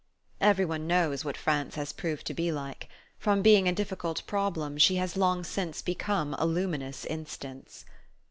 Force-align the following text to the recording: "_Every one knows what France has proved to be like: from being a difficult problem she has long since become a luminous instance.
"_Every 0.41 0.65
one 0.65 0.87
knows 0.87 1.23
what 1.23 1.37
France 1.37 1.75
has 1.75 1.93
proved 1.93 2.25
to 2.25 2.33
be 2.33 2.51
like: 2.51 2.89
from 3.19 3.43
being 3.43 3.67
a 3.67 3.71
difficult 3.71 4.25
problem 4.25 4.79
she 4.79 4.95
has 4.95 5.15
long 5.15 5.43
since 5.43 5.83
become 5.83 6.33
a 6.39 6.45
luminous 6.47 7.05
instance. 7.05 7.85